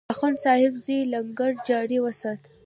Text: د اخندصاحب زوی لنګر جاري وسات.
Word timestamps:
د 0.03 0.03
اخندصاحب 0.13 0.73
زوی 0.83 0.99
لنګر 1.13 1.51
جاري 1.67 1.97
وسات. 2.05 2.41